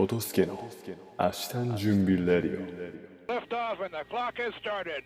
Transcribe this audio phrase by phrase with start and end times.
[0.00, 0.58] トトスケの
[1.18, 2.66] 明日の準備レディオ。
[3.30, 5.04] Lift off and the clock has started.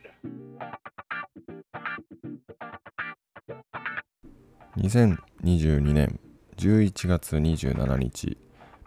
[4.78, 6.20] 2022年
[6.56, 8.38] 11月27日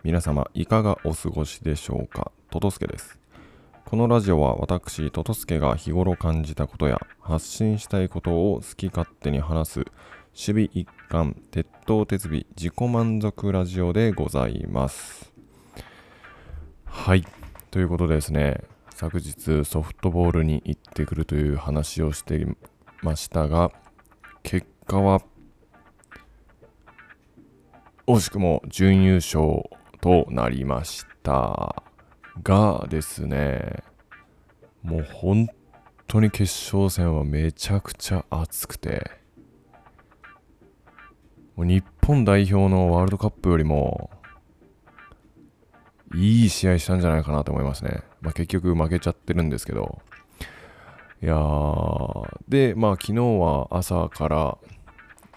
[0.05, 2.31] 皆様いかがお過ごしでしょうか？
[2.51, 3.19] トトスケです。
[3.83, 9.89] このラジオは私トトスケが日頃感じたことや発信したいことを好き勝手に話す守
[10.35, 15.36] 備一貫鉄頭鉄尾自己満足ラジオでございます
[17.07, 17.23] はい。
[17.71, 22.45] ということでですね昨日ソフトボールに行ってくるという話をしてい
[23.01, 23.71] ましたが
[24.43, 25.21] 結果は
[28.07, 29.69] 惜しくも準優勝
[30.01, 31.81] となりました
[32.43, 33.83] がですね
[34.83, 35.47] もう本
[36.07, 36.43] 当に決
[36.75, 39.11] 勝戦はめちゃくちゃ熱くて
[41.55, 44.09] もう日本代表のワールドカップよりも
[46.13, 50.01] いい試合したんじゃないかなと思いますね、まあ、結局負けちゃってるんですけど
[51.21, 54.57] いやーでまあ昨日は朝から、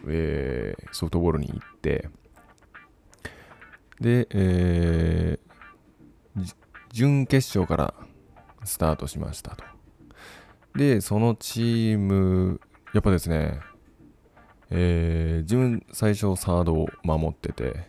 [0.06, 2.08] えーソフトボールに行って
[4.00, 5.50] で、えー
[6.92, 7.94] 準決勝から
[8.64, 9.64] スタートしましたと。
[10.74, 12.60] で、そのチーム、
[12.92, 13.60] やっぱですね、
[14.70, 17.88] えー自分最初サードを守ってて、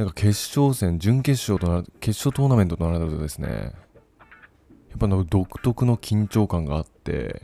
[0.00, 7.42] なんか決勝戦、準決勝となる、決勝トーナメントとなるとですね、やっぱの独特の緊張感があって、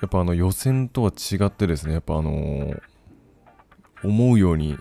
[0.00, 2.80] やっぱあの予選とは違ってですね、やっぱあのー
[4.02, 4.78] 思うように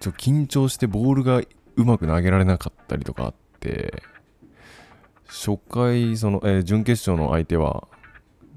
[0.00, 1.40] ちょ緊張してボールが
[1.76, 4.02] うまく投げられなかったりとかあって
[5.26, 7.88] 初回その、えー準決勝の相手は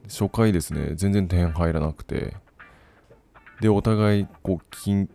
[0.09, 2.35] 初回ですね全然点入らなくて
[3.61, 5.07] でお互いこう緊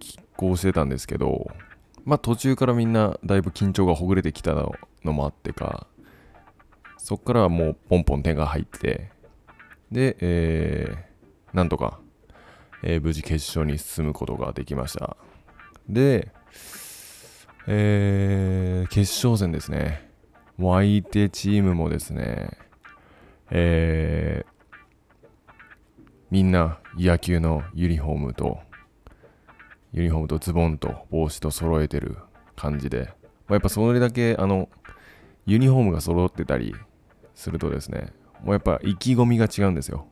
[0.00, 1.50] 拮抗してたんですけど
[2.04, 5.86] まあ途中からみんなだいぶ緊張がほぐれてきたのもあってか
[6.96, 9.10] そっからはもうポンポン点が入って
[9.90, 11.98] で、えーなんとか
[12.82, 15.16] えー無事決勝に進むことができました。
[15.88, 16.30] で、
[17.66, 20.10] えー決勝戦ですね。
[20.56, 22.50] もう相手チームもですね、
[23.50, 24.58] えー
[26.30, 28.58] みんな野球のユニフォームと、
[29.92, 32.16] ユニフォームとズボンと帽子と揃えてる
[32.56, 33.12] 感じで、
[33.46, 34.68] まあ、やっぱそれだけあの
[35.46, 36.74] ユニフォームが揃ってたり
[37.34, 40.08] するとですね、もうやっぱ意気込みが違うんですよ。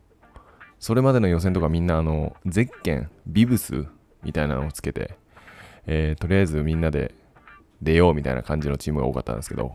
[0.78, 3.86] それまでの予選とかみんなあのゼッケン、ビブス
[4.22, 5.16] みたいなのをつけて、
[5.86, 7.14] えーとりあえずみんなで
[7.82, 9.72] 出ようみたいな感じのチームが多かったんですけど、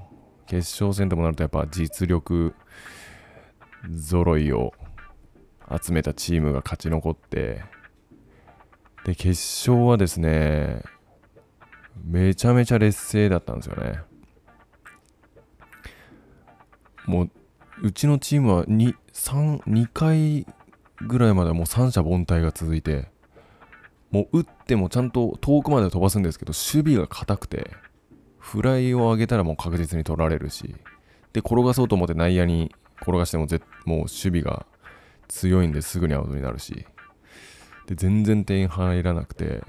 [0.47, 2.53] 決勝戦ともなるとやっぱ実力
[3.99, 4.73] 揃いを
[5.79, 7.63] 集めたチームが勝ち残って、
[9.05, 10.83] で、決勝はですね、
[12.05, 13.99] めちゃめちゃ劣勢だったんですよね。
[17.05, 17.29] もう、
[17.83, 20.45] うちのチームは 2, 3 2回
[21.07, 23.09] ぐらいまではもう三者凡退が続いて、
[24.11, 27.71] もう打ってもちゃんと遠くまで飛ばすんですけど、守備が硬くて、
[28.37, 30.75] フライを上げたらもう確実に取られるし、
[31.33, 34.65] で、転がそうと思って内野に転がしてもぜもう守備が
[35.31, 36.85] 強いんですぐにアウトになるし、
[37.87, 39.63] で、全然点入らなくて、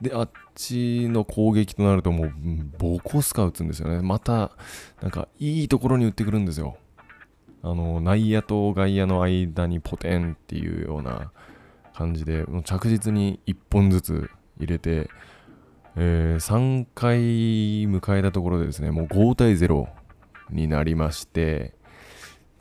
[0.00, 2.32] で、あっちの攻撃となるともう、
[2.78, 4.00] ボコスカ打つんですよね。
[4.02, 4.52] また、
[5.02, 6.76] なんか、いいところに打ってくるんですよ。
[7.62, 11.32] あの内野と外野の間にポテンっていうような
[11.92, 15.10] 感じでもう着実に1本ずつ入れて、
[15.96, 17.18] えー3回
[17.86, 19.88] 迎えたところでですねもう5対0
[20.50, 21.74] になりまして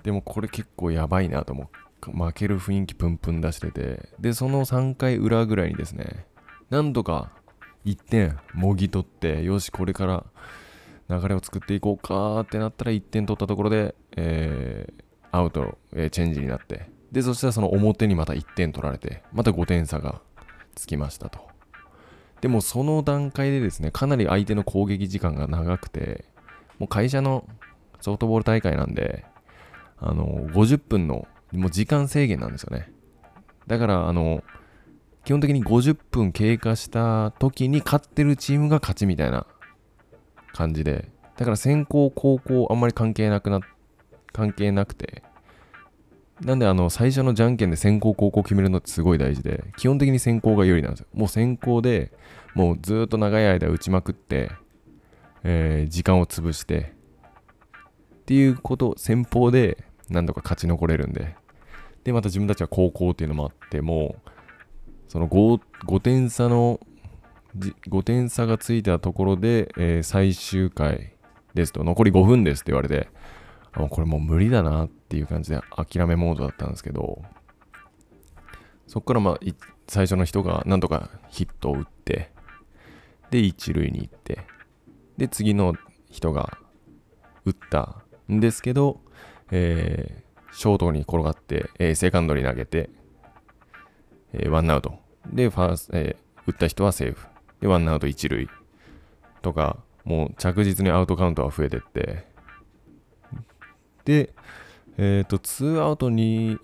[0.03, 1.69] でもこれ結構やばいなと思
[2.11, 4.09] 負ける雰囲気プンプン出してて。
[4.19, 6.25] でその3回裏ぐらいにですね
[6.69, 7.31] なんとか
[7.85, 10.25] 1点もぎ取ってよしこれから
[11.09, 16.89] 流れを作っていこうかってなったら1点取ったところで、えーアウト、えーチェンジになって。
[17.11, 20.21] でそしたらその表にまた1点取られてまた5点差が
[20.75, 21.39] つきましたと。
[22.41, 26.25] でもその段階でですねかなり相手の攻撃時間が長くて
[26.79, 27.47] もう会社の
[28.01, 29.25] ソフトボール大会なんで
[29.99, 32.91] あの50分のもう時間制限なんですよね。
[33.67, 34.43] だからあの
[35.23, 39.45] 基本的に50分経過した時に勝ってるチームが勝ちみたいな
[40.53, 43.59] 感じでだから先行後攻あんまり関係なくな
[44.31, 45.23] 関係なくて
[46.41, 51.07] なんであの最初のじゃんけんで先行後攻決めるのってすごい大事で基本的に先行が有利なんですよ。
[51.13, 52.11] もう先行で
[52.53, 54.51] もうずっと長い間打ちまくって、
[55.43, 56.93] えー時間を潰して
[58.21, 61.35] っていうこと先方で何とか勝ち残れるんで。
[62.03, 64.15] でまた自分たちは後攻っていうのもあっても
[65.09, 66.79] その 5, 5点差の
[67.89, 71.13] 5点差がついたところで、えー最終回
[71.53, 73.09] ですと、残り5分ですって言われて、
[73.73, 77.23] あもうこれもう無理だなっていう感じで諦めモードだったんですけど、
[78.85, 79.39] そこからまあ、
[79.87, 82.31] 最初の人がなんとかヒットを打って、
[83.31, 84.45] で、一塁に行って、
[85.17, 85.73] で、次の
[86.09, 86.57] 人が
[87.43, 89.01] 打ったんですけど、
[89.51, 92.89] えーショートに転がって、えーセカンドに投げて、
[94.33, 94.99] えーワンアウト。
[95.31, 97.27] で、ファースト、えー打った人はセーフ。
[97.59, 98.49] で、ワンアウト一塁。
[99.41, 102.25] とか、もう着実にアウトカウントは増えてって。
[104.05, 104.33] で、
[104.97, 106.57] えっ、と、ツーアウトに、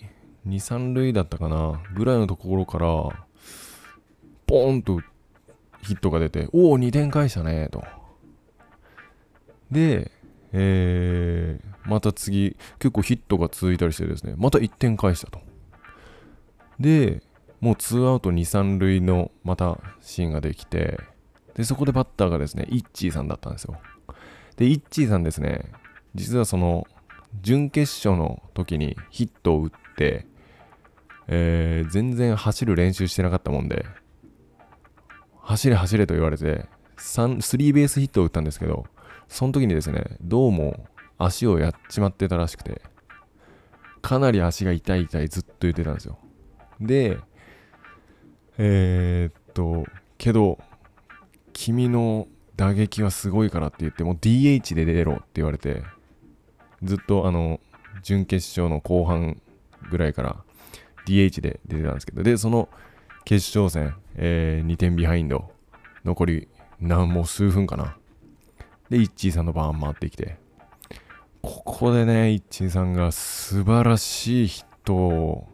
[0.48, 2.88] 2、3塁だったかなぐらいのところから、
[4.48, 5.02] ポーンと
[5.82, 7.84] ヒットが出て、おお、2点返したね、と。
[9.70, 10.12] で、
[10.54, 15.42] えーまた次、結構ヒットが続いたりしてですね、また1点返したと。
[16.80, 17.22] で、
[17.60, 21.00] もうツーアウト2、3塁のまたシーンができて、
[21.56, 23.78] で、そこでバッターがですね、イッチーさんだったんですよ。
[24.56, 25.72] で、イッチーさんですね、
[26.16, 26.88] 実はその、
[27.42, 30.28] 準決勝の時にヒットを打って、
[31.28, 33.86] えー全然走る練習してなかったもんで、
[35.42, 36.68] 走れ走れと言われて、
[36.98, 38.86] 3スリーベースヒットを打ったんですけど、
[39.34, 40.86] その時にですね、どうも
[41.18, 42.84] 足をやっちまってたらしくて、
[44.04, 46.20] かなり足が痛い痛いずっと言ってたんですよ。
[46.80, 47.18] で、
[48.60, 49.88] えー、っと、
[50.20, 50.60] けど、
[51.52, 52.28] 君の
[52.58, 55.82] 打撃はすごいからって言って、もう DH で出ろって言われて、
[56.84, 57.60] ずっとあの、
[58.04, 59.42] 準決勝の後半
[59.90, 60.44] ぐらいから
[61.08, 62.70] DH で出てたんですけど、で、その
[63.26, 65.50] 決勝戦、え2点ビハインド、
[66.06, 66.48] 残り、
[66.80, 67.98] なんもう数分かな。
[68.94, 70.38] で、イッチーさんの番回ってきて、
[71.42, 75.48] ここでね、イッチーさんが素晴らしいヒットを、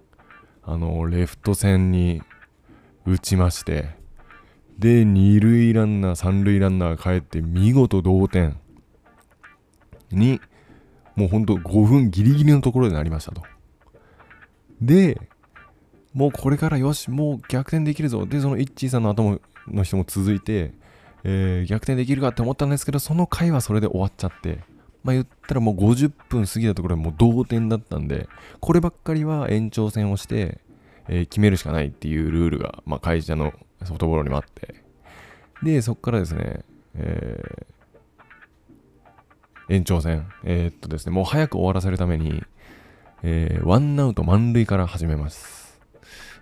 [0.61, 2.21] あの、レフト線に
[3.05, 3.91] 打ちまして、
[4.77, 8.59] で、二塁ランナー、三塁ランナーが帰って、見事同点
[10.11, 10.41] に、
[11.15, 13.43] もうほんと5分ギリギリのところでなりましたと。
[14.81, 15.17] で、
[16.13, 18.25] もうこれからよし、もう逆転できるぞ。
[18.25, 20.73] で、そのイッチーさんの頭の人も続いて、
[21.23, 24.59] えー逆転できるかって思ったんですけど、その回はそれで終わっちゃって、
[25.03, 28.27] まあ言ったらもう50分過ぎたところでもう同点だったんで、
[28.59, 30.59] こればっかりは延長戦をして、
[31.07, 34.75] えー決めるしかないっていうルールが、まあ会社のソフトボールにもあって、
[35.63, 36.63] で、そこからですね、
[36.95, 37.65] えー
[39.71, 42.43] 延長戦、えーっとですね、もう早く終わらせるために、
[43.21, 45.79] えーワンアウト満塁から始めます。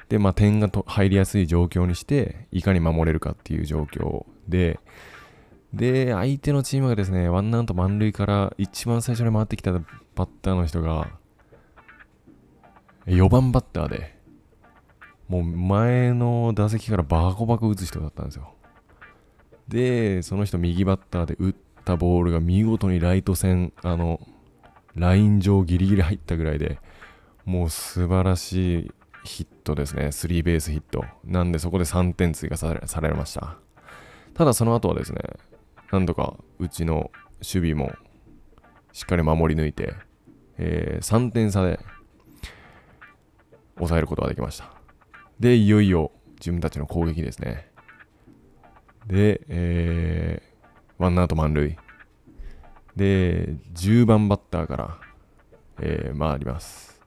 [0.09, 4.79] で、まあ、点がと入りやすい状況にして、いかに守れるかっていう状況で、
[5.73, 11.09] で、相手のチームがですね、ワンアウト満塁から一番最初に回ってきたバッターの人が、
[13.05, 14.17] 4番バッターで、
[15.27, 18.53] もう前の打席からバコバコ打つ人だったんですよ。
[19.67, 24.19] で、その人右バッターで打ったボールが見事にライト線、あの、
[24.95, 26.79] ライン上ギリギリ入ったぐらいで、
[27.45, 28.91] もう素晴らしい
[29.23, 30.11] ヒットですね。
[30.11, 31.05] スリーベースヒット。
[31.25, 33.57] なんでそこで3点追加されされました。
[34.37, 35.19] ただその後はですね、
[35.91, 37.09] なんとかうちの
[37.41, 37.91] 守備も
[38.93, 39.95] しっかり守り抜いて、
[40.59, 41.79] えー3点差で
[43.77, 44.71] 抑えることができました。
[45.39, 47.71] で、いよいよ自分たちの攻撃ですね。
[49.07, 51.75] で、えー、ワンアウト満塁。
[52.95, 54.97] で、10番バッターから、
[55.81, 57.01] えー回ります。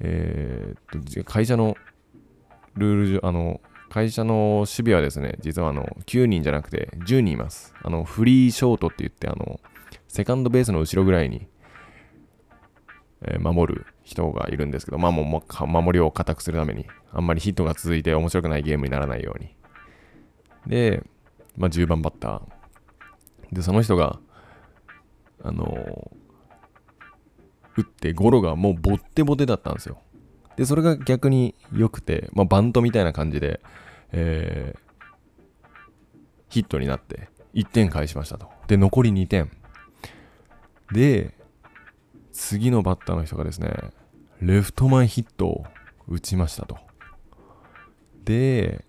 [0.00, 1.76] えーっと、会社の
[2.76, 3.60] ルール上、あの、
[3.94, 7.72] 会社の守備はですね、実はあの、9人じゃなくて10人います。
[7.80, 9.60] あの、フリーショートって言って、あの、
[10.08, 11.46] セカンドベースの後ろぐらいに、
[13.22, 19.54] えー守る人がいるんですけど、まあもう守りを固くするために、あんまりヒットが続いて面白くないゲームにならないように。
[20.66, 21.04] で、
[21.56, 23.54] まあ10番バッター。
[23.54, 24.18] で、その人が、
[25.44, 26.16] あのー
[27.76, 30.00] 打ってゴロがもうボッテボテだったんですよ。
[30.56, 33.60] で、それが逆に良くて、まあ、バントみたいな感じで、
[34.12, 34.84] えー
[36.50, 38.48] ヒットになって、1点返しましたと。
[38.68, 39.50] で、残り2点。
[40.92, 41.36] で、
[42.30, 43.74] 次のバッターの人がですね、
[44.40, 45.64] レフト前ヒットを
[46.06, 46.78] 打ちましたと。
[48.24, 48.84] で、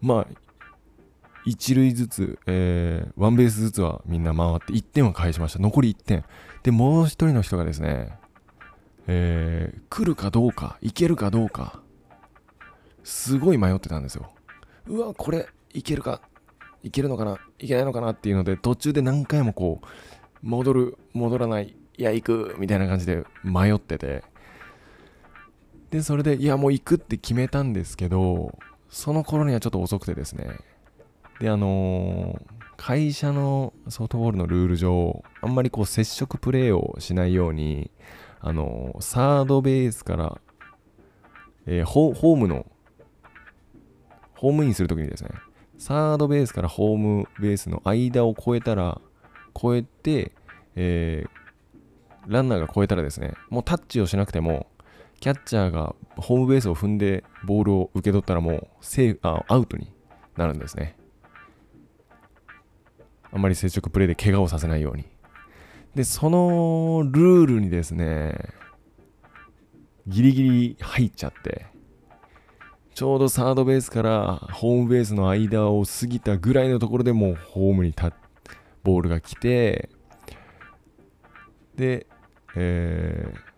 [0.00, 0.26] まあ、
[1.44, 5.58] 一塁ずつ、えーワンベースずつはみんな回って1点は返しました。
[5.58, 6.24] 残り1点。
[6.62, 8.18] で、もう一人の人がですね、
[9.06, 11.80] えー来るかどうか、いけるかどうか、
[13.02, 14.30] すごい迷ってたんですよ。
[14.86, 16.20] うわ、これ、いけるか、
[16.82, 19.86] いけるのかな、いけないのかなっていうので、途中で何回もこう、
[20.42, 24.24] 戻る、戻らない、いや、行く、みたいな感じで迷ってて、
[25.90, 28.58] で、それで、いや、もう行くって決めたんですけど、
[28.94, 30.56] その頃にはちょっと遅くてですね
[31.40, 37.92] であのー会社のソフトボールのルール上あんまりこう接触プレーをしないように
[38.46, 40.40] あのサードベースから、
[41.64, 42.66] えーホームの
[44.34, 45.30] ホームインするときにですね
[45.78, 49.00] サードベースからホームベースの間を越えたら
[49.56, 50.32] 越えて、
[50.76, 51.44] えー
[52.26, 54.66] ランナーが越えたらですねもうタッチをしなくても
[55.20, 59.92] キャッチャーがホームベースを踏んでボールを受け取ったらもうセーあアウトに
[60.36, 60.96] なるんですね。
[63.30, 65.13] あんまり接触プレーで怪我をさせないように。
[65.94, 68.34] でそのルールにですね
[70.06, 71.66] ギリギリ入っちゃって
[72.94, 78.12] ちょうどサードベースからホームベースの間を過ぎたぐらいのところでもうホームにた
[78.82, 79.88] ボールが来て
[81.76, 82.06] で、
[82.56, 83.54] えー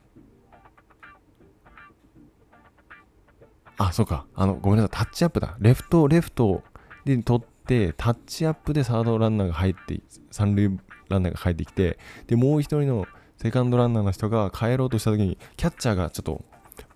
[3.78, 4.26] あ、そうか。
[4.34, 4.90] あの、ごめんなさい。
[4.90, 5.56] タッチアップだ。
[5.60, 6.62] レフト、レフト
[7.04, 10.00] で取って、タッチアップでサードランナーが入って、
[10.30, 16.44] 三塁ランナーが入ってきて、で、もう一人のセカンドランナーの人が帰ろうとした時に、キャッチャーがちょっと、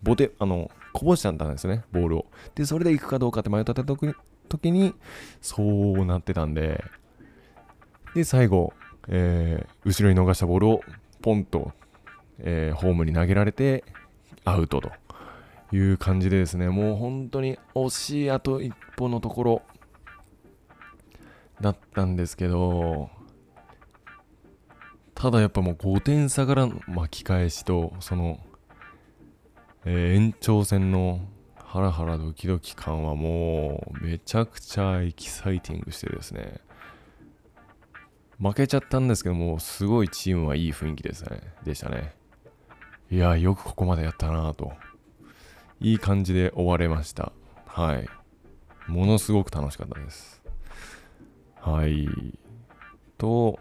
[0.02, 2.26] ボテ、あの、こぼしちゃったんですね、ボールを。
[2.54, 4.14] で、それで行くかどうかって迷った時に、
[4.48, 4.94] 時に
[5.40, 6.84] そうなってたんで、
[8.14, 8.72] で、最後、
[9.08, 10.80] えー後ろに逃したボールを
[11.22, 11.72] ポンと、
[12.38, 13.84] えーホームに投げられて、
[14.44, 14.90] アウトと。
[15.72, 19.62] いう感じでですね、もう本当に惜しいあと一歩のところ
[21.60, 23.10] だったんですけど、
[25.20, 28.40] ただやっぱもう5点差から巻き返しと、その、
[29.84, 31.20] えー延長戦の
[31.56, 36.60] ハラハラドキドキ感はもうめちゃくちゃエキサイティングしてですね、
[38.40, 42.14] 負けちゃったんですけども、すごいチームはいい雰囲気ですね、でしたね。
[43.10, 44.72] いや、よくここまでやったなぁと。
[45.80, 47.32] いい感じで終われました。
[47.66, 48.08] はい。
[48.86, 50.42] ものすごく楽しかったです。
[51.60, 52.08] はい。
[53.18, 53.60] と、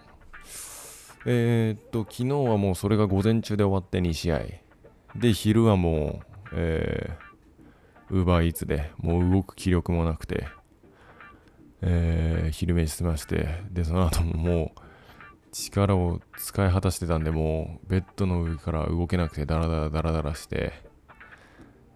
[1.26, 4.40] えー、っと、昨日はもうそれが午前中で終わって2試合。
[5.16, 10.48] で、昼はもう、えー、ウーバーイーツでもう動く気力もなくて、
[11.82, 14.82] えー、昼飯済まして、で、その後ももう、
[15.52, 20.74] 力を使い果たしてたんで、もう、ベッドの上から動けなくて、ダラダラダラダラして、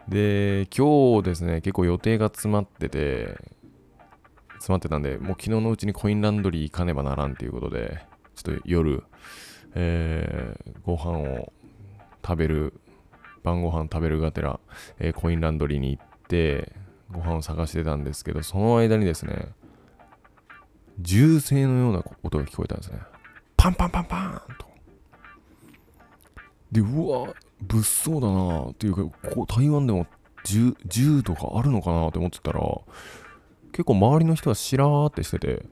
[0.07, 3.37] で、今日ですね、結構予定が詰まってて、
[4.55, 9.03] 詰まってたんで、もう昨日のうちにコインランドリー行かねばならんということで、ちょっと夜、
[9.75, 11.53] えーご飯を
[12.25, 12.73] 食べる、
[13.43, 14.59] 晩ご飯食べるがてら、
[14.99, 16.73] えーコインランドリーに行って、
[17.11, 19.49] ご飯を探してたんですけど、その間にですね、
[20.99, 22.99] 銃声のような音が聞こえたんですね。
[23.57, 24.67] パンパンパンパンと。
[26.71, 30.07] で、うわ、物騒だなっていうか、ここ台湾でも
[30.43, 32.61] 銃銃とかあるのかなって思ってたら、
[33.71, 35.65] 結構周りの人はしらーってしてて、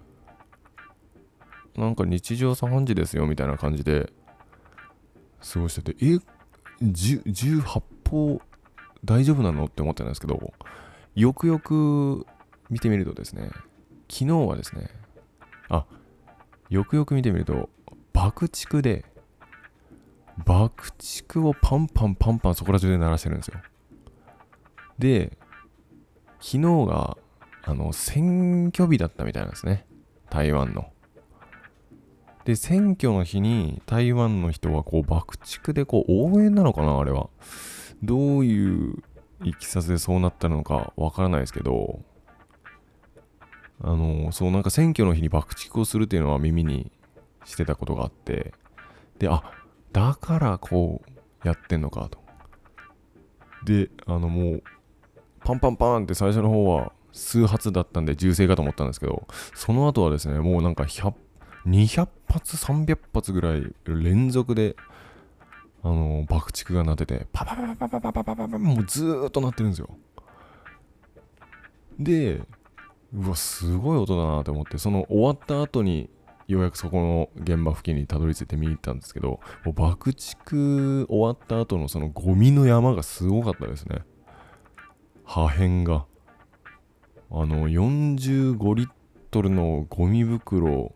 [1.76, 4.12] なんか日常茶飯事ですよみたいな感じで
[5.54, 6.20] 過ごしてて、え、
[6.82, 8.42] 銃銃発砲
[9.04, 10.54] 大丈夫なのって思ってたんですけど、
[11.16, 12.26] よくよく
[12.70, 13.50] 見てみるとですね、
[14.10, 14.90] 昨日はですね、
[15.70, 15.86] あ、
[16.70, 17.70] よくよく見てみると、
[18.14, 19.06] 爆竹で、
[20.46, 23.60] 爆竹をパンパンパンパンそこら中で鳴らしてるんですよ。
[25.00, 25.38] で、
[26.40, 27.18] 昨日が、
[27.64, 29.86] あの、選挙日だったみたいなんですね。
[30.30, 30.92] 台湾の。
[32.46, 37.30] で、選挙の日に台湾の人はこう爆竹でこう応援なのかなあれは。
[38.04, 39.04] どういう
[39.44, 42.02] いきさつでそうなったのかわからないですけど、
[43.84, 46.92] あの、そうなんか選挙の日に爆竹をするっていうのは耳に
[47.46, 48.54] してたことがあって、
[49.20, 49.44] で、あ、
[49.92, 51.02] だからこ
[51.44, 52.20] うやってんのかと。
[53.66, 54.64] で、あのもう、
[55.44, 61.14] パンパンパンって最初の方は数発だったんで銃声かと思ったんですけど、その後はですね、もうなんか100、
[61.66, 64.76] 200発、300発ぐらい連続で、
[65.84, 69.90] あの、爆竹が鳴ってて、パパパパパパパパパパパもうずーっと鳴ってるんですよ。
[72.00, 72.42] で、
[73.14, 76.10] うわ、すごい音だなと思って、その終わった後に、
[76.48, 84.04] ようやくそこの現場付近にたどり着いて見に行ったんですけど、もう爆竹終わった後のそのゴミの山がすごかったですね。
[85.24, 86.06] 破片が。
[87.32, 88.90] あの、45リッ
[89.30, 90.94] トルのゴミ袋、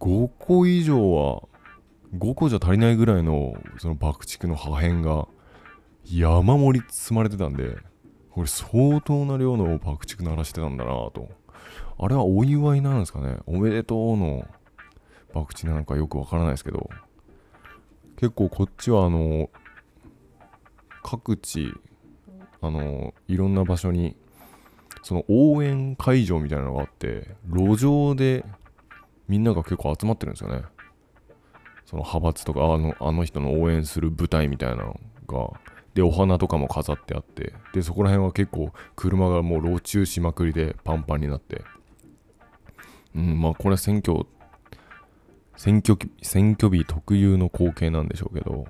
[0.00, 1.42] 5個以上は、
[2.16, 5.26] 5個じゃ足りないぐらいのその爆竹の破片が
[6.04, 7.76] 山盛り積まれてたんで、
[8.30, 11.28] これ相当な量の爆竹鳴らしてたんだなと。
[11.98, 13.38] あれはお祝いなんですかね？
[13.46, 14.46] おめでとうの
[15.32, 16.88] 爆竹なのかよくわからないですけど、
[18.16, 19.50] 結構こっちはあの、
[21.02, 21.72] 各地、
[22.60, 24.16] あの、いろんな場所に
[25.02, 28.44] その応援会場みたいなのがあって路上で
[29.28, 30.62] みんなが結構集まってるんですよね。
[31.84, 35.60] その派閥とかあのあの人の応援する舞台みたいなのが。
[35.94, 37.54] でお花とかも飾ってあって。
[37.72, 41.62] でそこら辺は結構車がもう路駐しまくりでパンパンになって。
[43.14, 44.26] うんまあこれは選挙
[45.56, 48.66] 選挙選挙日特有の光景なんでしょうけど。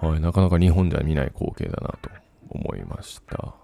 [0.00, 2.10] はい、なかなか日本では見ない光景だなと
[2.48, 3.54] 思いました。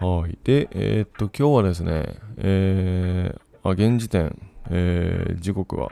[0.00, 0.38] はい。
[0.44, 4.40] で、えーっと、今日はですね、えー、あ、現時点、
[4.70, 5.90] えー時刻は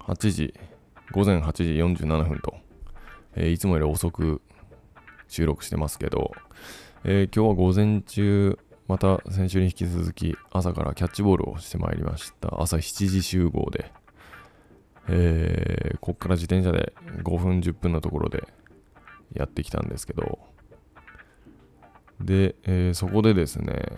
[0.00, 0.54] 8時、
[1.12, 2.54] 午前8時47分と、
[3.34, 4.42] えーいつもより遅く
[5.28, 6.32] 収録してますけど、
[7.04, 12.60] えー今日は午前中、また先週に引き続き朝からキャッチボールをしてまいりました。
[12.60, 13.90] 朝7時集合で、
[15.08, 16.92] えーこっから自転車で
[17.22, 18.46] 5分10分のところで
[19.32, 20.38] やってきたんですけど
[22.20, 23.92] で、えーそこでですね、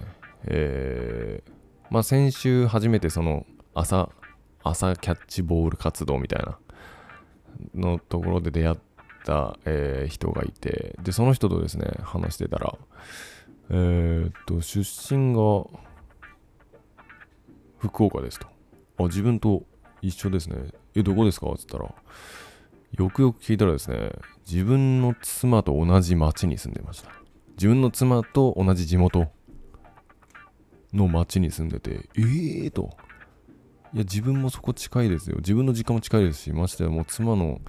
[0.45, 1.53] えー
[1.91, 4.11] まあ先週初めてその朝
[4.63, 6.59] 朝キャッチボール活動みたいな
[7.75, 8.77] のところで出会っ
[9.25, 12.75] た、えー人がいてでその人とですね話してたら
[13.71, 14.81] えーっと出
[15.15, 15.67] 身が
[17.79, 18.47] 福岡ですと
[18.99, 19.65] あ自分と
[20.03, 20.71] 一緒ですね。
[20.95, 21.49] え、どこですか？
[21.49, 24.13] って言ったら、よくよく聞いたらですね、
[24.49, 27.11] 自分の妻と同じ町に住んでました。
[27.59, 29.27] 自分の妻と同じ地元
[30.95, 32.97] の町に住んでて、えーと。
[33.93, 35.39] いや、自分もそこ近いですよ。
[35.39, 37.61] 自分の実家も近いですし、ましてやもう妻の、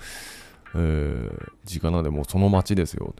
[0.75, 3.15] えー、実家なんでもうその町ですよ。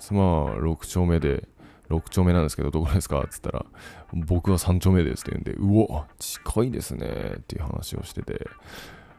[0.00, 1.46] 妻は6丁目で、
[1.88, 3.66] 6丁目なんですけど、どこですかって言ったら、
[4.12, 8.44] 僕は3丁目ですって言うんで、うわ、近いですねっていう話をしてて、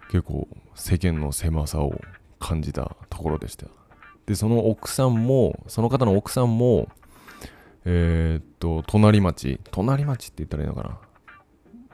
[0.09, 2.01] 結構世間の狭さを
[2.39, 3.67] 感じたところでした。
[4.31, 6.87] で、その奥さんも、その方の奥さんも、
[7.83, 10.83] えーっと、隣町、隣町って言ったらいいのか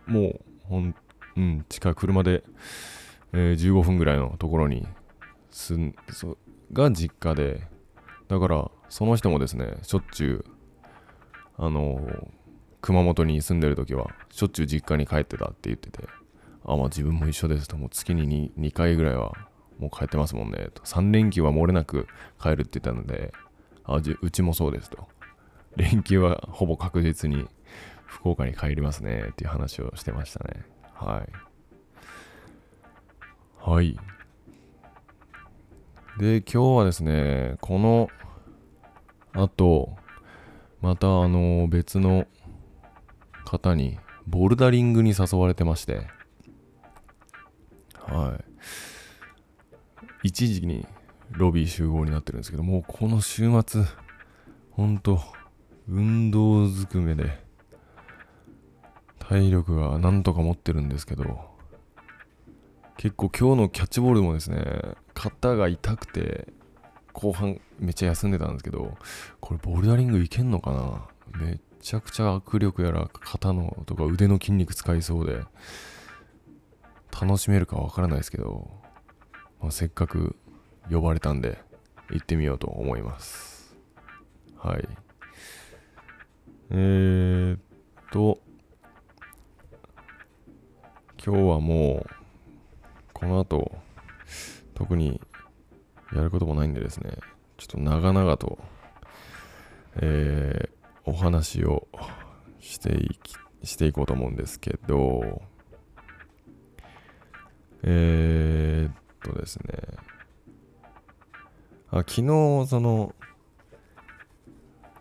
[0.07, 0.13] な。
[0.13, 0.95] もう、ほん、
[1.35, 2.43] うん、近い車で、
[3.33, 4.87] えー15分ぐらいのところに
[5.49, 6.37] 住ん、そ
[6.71, 7.67] が実家で、
[8.27, 10.45] だから、その人もですね、しょっちゅう、
[11.57, 12.27] あのー
[12.79, 16.07] 熊本に住んでる時はしょっちゅう実家に帰ってたって言ってて
[16.63, 19.33] あまあ自分も一緒ですともう月に 2, 2回ぐらいは
[19.79, 20.69] もう帰ってますもんね。
[20.73, 20.81] と。
[20.83, 22.07] 3連休は漏れなく
[22.41, 23.33] 帰るって言ったので
[23.83, 25.07] あうちもそうですと。
[25.75, 27.47] 連休はほぼ確実に
[28.05, 29.27] 福岡に帰りますね。
[29.31, 30.65] っていう話をしてましたね。
[30.93, 33.69] はい。
[33.69, 33.97] はい。
[36.17, 38.09] で今日はですねこの
[39.33, 39.95] あと
[40.81, 42.25] またあの別の
[43.45, 46.07] 方にボルダリングに誘われてまして。
[47.93, 48.46] はい。
[50.23, 50.85] 一時に
[51.31, 53.83] ロビー集合になってるんですけどもうこの週末
[54.71, 55.19] ほんと
[55.89, 57.45] 運動ずくめで
[59.19, 61.49] 体力がなんとか持ってるんですけど
[62.97, 64.63] 結構今日のキャッチボールもですね
[65.13, 66.47] 肩が痛くて
[67.13, 68.97] 後半めっちゃ休んでたんですけど
[69.39, 71.39] これボルダリングいけんのかな？
[71.39, 75.41] めちゃくちゃ握力やら肩のとか腕の筋肉使いそうで
[77.11, 78.69] 楽しめるかわからないですけど、
[79.61, 80.35] まあ、せっかく
[80.91, 81.57] 呼ばれたんで
[82.09, 83.75] 行ってみようと思います。
[84.57, 84.87] はい。
[86.69, 87.59] えー、っ
[88.11, 88.39] と
[91.25, 92.09] 今日はもう
[93.13, 93.71] この後
[94.73, 95.21] 特に
[96.13, 97.17] やることもないんでですね
[97.57, 98.59] ちょっと長々と
[100.01, 101.87] えーお話を
[102.59, 105.41] していきしていこうと思うんですけど
[107.81, 108.36] えー、
[109.27, 109.63] とですね
[111.91, 113.15] あ昨日その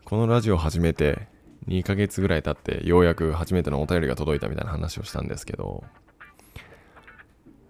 [0.04, 1.28] このラジオ始めて
[1.68, 5.82] 2ヶ月ぐらい経ってようやく初めてのお便りが届いたみたいな話をしたんですけど、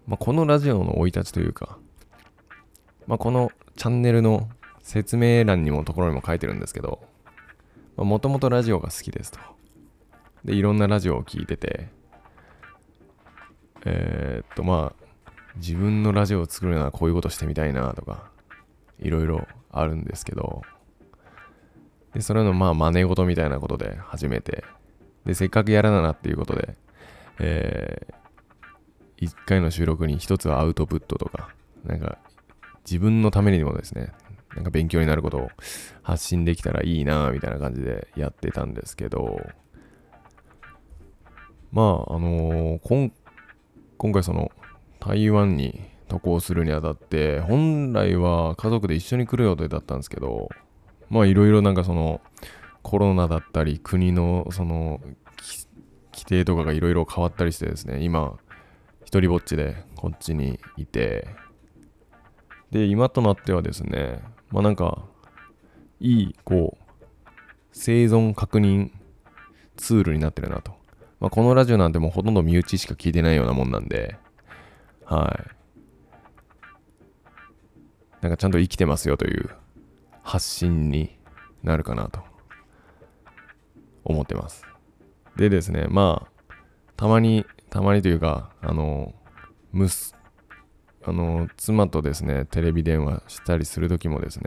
[0.06, 1.78] まあ、このラジオの生い立ちというか、
[3.06, 4.50] まあ、このチャンネルの
[4.82, 7.00] 説明欄にもところにも書いてるんですけど
[7.96, 9.38] もともとラジオが好きですと。
[10.44, 11.88] で、いろんなラジオを聞いてて、
[13.86, 15.05] えー、っと、まあ、
[15.56, 18.30] 自分のラジオを作るならこういうことしてみたいなとか、
[18.98, 20.62] いろいろあるんですけど、
[22.14, 24.64] で、それのまあ真似事みたいなことで始めて、
[25.24, 26.76] で、せっかくやらななっていうことで、
[27.38, 31.50] えー、1回の収録に1つはアウトプットとか、
[31.84, 32.18] なんか、
[32.84, 34.12] 自分のためにもですね、
[34.54, 35.50] なんか勉強になることを
[36.02, 39.40] 発信できたらいいなみたいな感じでやってたんですけど、
[41.72, 43.12] まあ、あのー今
[43.98, 44.50] 今回その
[45.06, 50.48] 台湾に渡航するにあたって、本来は家族で一緒に来る予定だったんですけど、
[51.10, 52.20] まあいろいろなんかその、
[52.86, 55.00] コロナだったり国のその
[56.12, 58.38] 規定とかがいろいろ変わったりしてですね今
[59.04, 61.26] 一人ぼっちでこっちにいて。
[62.70, 65.04] で今となってはですねまあなんか
[65.98, 67.26] いいこう
[67.72, 68.90] 生存確認
[69.76, 70.72] ツールになってるなと、
[71.18, 74.16] まあ、このラジオなんてもうほとんど身内しか聞いてないようなもんなんで
[75.06, 75.56] はい
[78.20, 79.50] なんかちゃんと生きてますよという
[80.22, 81.16] 発信に
[81.62, 82.20] なるかなと
[84.04, 84.64] 思ってます。
[85.36, 86.52] でですね、まあ、
[86.96, 89.14] たまに、たまにというか、あの、
[89.72, 90.16] むす、
[91.04, 94.44] あの、妻とですね、テレビ電話したりするときもですね、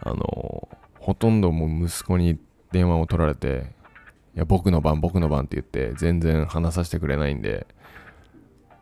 [0.00, 2.38] あの、ほとんどもう息子に
[2.72, 3.72] 電話を取られて、
[4.34, 7.66] いや、僕の番、僕の番って言って、全然話させてくれないんで、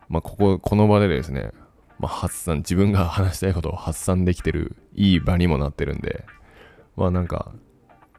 [0.09, 1.51] まあ、ここ、この場でですね、
[1.99, 6.25] まあ、発散、自分が話したいことを発散できてる、いい場にもなってるんで、
[6.95, 7.51] まあなんか、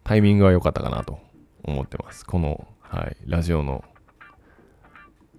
[0.03, 1.19] タイミングは良かったかなと
[1.63, 2.27] 思ってます。
[2.27, 3.85] この、はい、ラジオの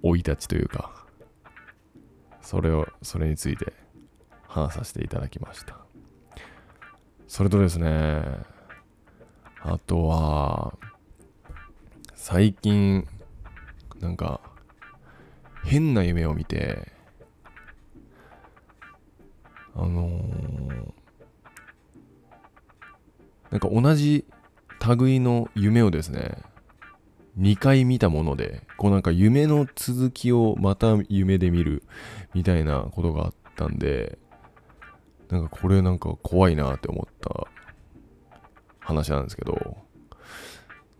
[0.01, 1.05] 生い立ちというか、
[2.41, 3.73] それを、それについて
[4.47, 5.79] 話させていただきました。
[7.27, 8.21] それとですね、
[9.61, 10.77] あとは、
[12.13, 13.07] 最近、
[13.99, 14.39] なんか、
[15.65, 16.91] 変な夢を見て、
[19.75, 20.75] あのー
[23.51, 24.25] なんか同じ
[24.97, 26.39] 類の夢をですね、
[27.39, 31.83] 2回見たもので、こうなんか夢の続きをまた夢で見る
[32.33, 34.17] みたいなことがあったんで、
[35.29, 37.47] なんかこれなんか怖いなって思った
[38.79, 39.77] 話なんですけど、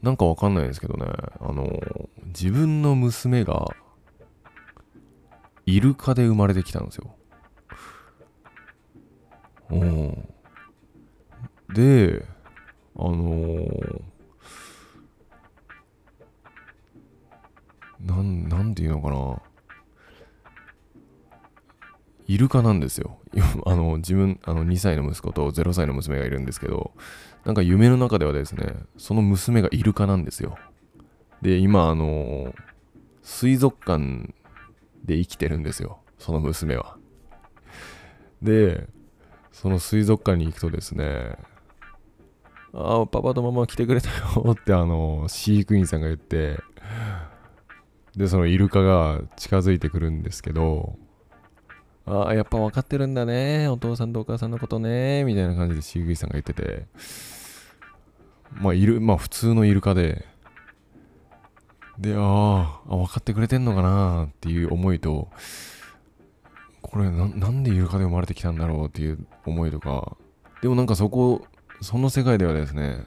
[0.01, 1.08] なんかわかんないですけどね、
[1.41, 1.69] あの、
[2.28, 3.75] 自分の娘が、
[5.65, 7.15] イルカで生まれてきたんですよ。
[9.71, 10.30] うん。
[11.73, 12.25] で、
[12.95, 14.01] あのー、
[17.99, 19.41] なん、なんていうのかな。
[22.28, 23.19] イルカなんですよ。
[23.65, 26.91] あの、自分、あの、2歳の息子と0歳の娘がいるんですけど、
[27.43, 30.58] なんか夢の中ではですね、その娘がイルカなんですよ。
[31.41, 32.54] で、今、あのー
[33.25, 34.36] 水族館
[35.05, 35.99] で生きてるんですよ。
[36.17, 36.97] その娘は。
[38.41, 38.87] で、
[39.51, 41.37] その水族館に行くとですね、
[42.73, 46.59] ああ、パパとママ来てくれたよってあの、飼育員さんが言って、
[48.17, 50.97] で、そのイルカが近づいてくるんですけど、
[52.05, 53.67] ああ、やっぱ分かってるんだね。
[53.67, 55.23] お父さんとお母さんのことね。
[55.23, 56.85] みたいな感じで飼育員さんが言ってて、
[58.51, 60.25] まあ、いる、まあ、普通のイルカで、
[61.99, 65.29] で、ああ、分かってくれてんのかなっていう思いと、
[66.81, 70.17] これな、なんでイルカで生まれてきたんだろうっていう思いとか、
[70.62, 71.45] でもなんかそこ、
[71.81, 73.05] その世界ではですね、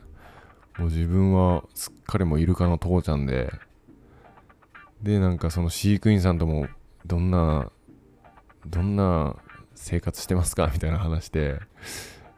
[0.79, 3.53] もう自分はすっかりもイルカの父ちゃんで、
[5.03, 6.69] で、なんかその飼育員さんとも
[7.07, 7.71] どんな、
[8.67, 9.37] どんな
[9.75, 11.61] 生活してますかみたいな話で、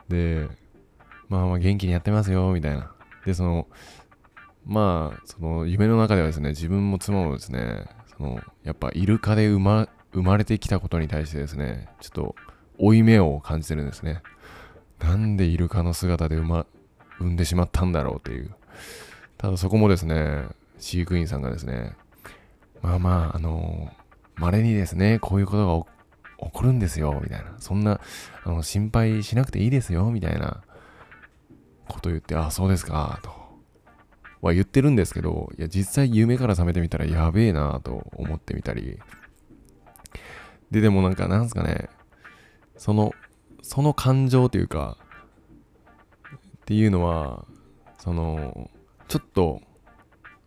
[0.09, 0.49] で、
[1.29, 2.93] まあまあ元気にやってますよ、みたいな。
[3.25, 3.67] で、その、
[4.71, 12.35] まあ、その夢の中ではですね、自分も妻もですね、その、やっぱイルカで生ま生まれてきたことに対してですね、ちょっと
[12.79, 14.23] 負い目を感じてるんですね。
[15.01, 16.67] なんでイルカの姿で産ま、
[17.19, 18.55] 産んでしまったんだろうっていう。
[19.39, 20.45] ただそこもですね、
[20.79, 21.97] 飼育員さんがですね、
[22.81, 23.91] まあまあ、あの、
[24.37, 25.87] 稀にですね、こういうこと
[26.39, 27.55] が起こるんですよ、みたいな。
[27.59, 28.01] そんな、
[28.45, 30.63] あの、心配しなくていいですよ、みたいな
[31.89, 33.40] こと言って、あ、そうですか、と。
[34.41, 38.99] は言ってるんですけど、いや、実際夢から覚めてみたらやべえなと思ってみたり。
[40.71, 41.89] で、でもなんか、なんすかね、
[42.77, 43.13] その、
[43.63, 44.97] その感情というか、
[46.57, 47.45] っていうのは、
[47.99, 48.71] その、
[49.09, 49.61] ちょっと、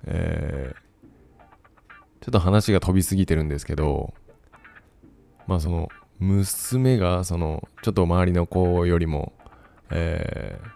[0.06, 0.84] えー
[2.24, 4.14] ちょっと話が飛びすぎてるんですけど、
[5.46, 9.34] まあその、娘が、その、ちょっと周りの子よりも、
[9.92, 10.70] えー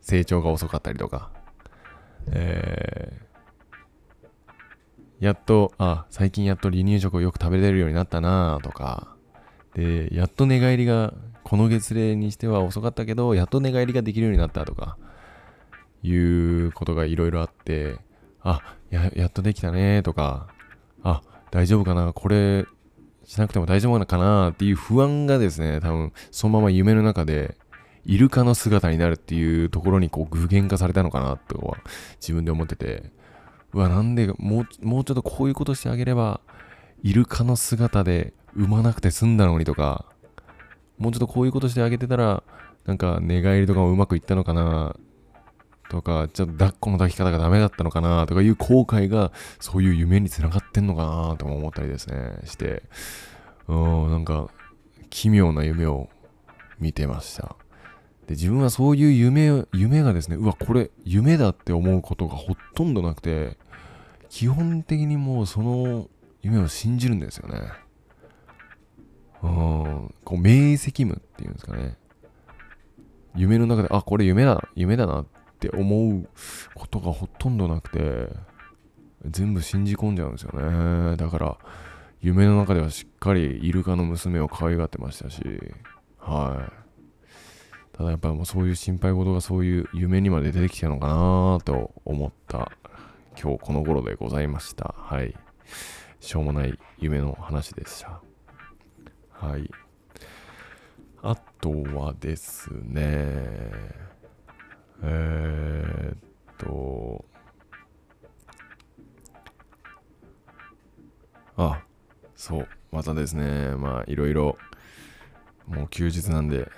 [0.00, 1.30] 成長が遅かったりとか、
[2.30, 3.28] えー
[5.20, 9.16] やっと、あ、最近やっと離乳食をよく食べれるようになったなとか、
[9.74, 14.96] で、やっと寝返りが、この月齢にしては遅かったけど、やっと寝返りができるようになったとか、
[16.04, 17.96] いうことがいろいろあって、
[18.42, 20.48] あ、や、やっとできたねとか、
[21.02, 22.66] あ、大丈夫かなこれ、
[23.24, 27.56] しなくても大丈夫なのかなっていう不安がですね、多分、そのまま夢の中で、
[28.08, 31.76] イルカの姿になるっていうところにこう具現化されたのかなとは
[32.20, 33.12] 自分で思ってて、
[33.74, 36.40] うわ、なんでもう、もうちょっとこういうことしてあげれば、
[37.02, 40.06] イルカの姿で産まなくて済んだのにとか、
[40.96, 42.42] もうちょっとこういうことしてあげてたら、
[42.86, 44.96] なんか寝返りとかもうまくいったのかな
[45.90, 52.84] とか、ちょっと抱っこの抱き方がダメだったのかなとかいう後悔が、そういう夢につながってんのかなとも思ったりですね、して、
[53.66, 54.48] うん、なんか、
[55.10, 56.08] 奇妙な夢を
[56.80, 57.56] 見てました。
[58.28, 63.56] で、自分はそういう夢、夢がですね、うわ、これ、夢だって思うことがほとんどなくて、
[64.28, 66.10] 基本的にもうその
[66.42, 67.72] 夢を信じるんですよね。
[69.42, 71.96] うん、こう、明晰夢っていうんですかね。
[73.34, 75.26] 夢の中で、あ、これ夢だ、夢だなっ
[75.58, 76.28] て思う
[76.74, 78.28] ことがほとんどなくて、
[79.24, 81.16] 全部信じ込んじゃうんですよね。
[81.16, 81.56] だから、
[82.20, 85.42] 夢の中ではしっかりイルカの娘を可愛がってましたし、
[86.18, 86.87] はい。
[87.98, 92.70] ただやっぱもうそういう心配事がそういう夢にまで出てきたのかなと思った
[93.36, 94.94] 今日この頃でございました。
[94.96, 95.34] はい。
[96.20, 98.20] しょうもない夢の話でした。
[99.32, 99.68] はい。
[101.22, 103.02] あとはですね、
[105.02, 106.18] えー、っ
[106.56, 107.24] と、
[111.56, 111.82] あ、
[112.36, 114.56] そう、またですね、まあいろいろ、
[115.66, 116.70] もう休日なんで、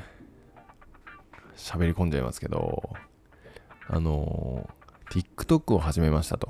[1.60, 2.90] 喋り込んじゃいますけど、
[3.88, 4.68] あの、
[5.10, 6.48] TikTok を始めましたと。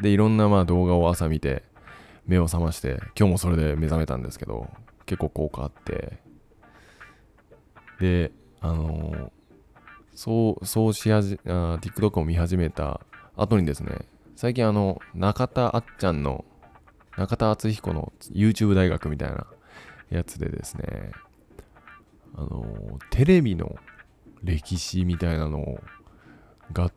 [0.00, 1.64] で、いろんなまあ動画を朝見て、
[2.26, 4.68] 目を覚まして、今日もそれで目覚めたんですけど、
[5.06, 6.18] 結構効果あって、
[8.00, 9.32] で、あの
[10.14, 13.00] そう、そうしはじ、あ TikTok を見始めた
[13.36, 14.00] 後にですね、
[14.34, 16.44] 最近あの、中田あっちゃんの、
[17.16, 19.46] 中田敦彦の YouTube 大学みたいな
[20.10, 21.12] やつでですね、
[22.36, 23.76] あのテレビの
[24.42, 25.80] 歴史みたいなのを
[26.72, 26.92] がっ